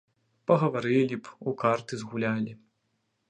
Пагаварылі 0.51 1.15
б, 1.27 1.35
у 1.51 1.53
карты 1.63 1.93
згулялі. 2.05 2.51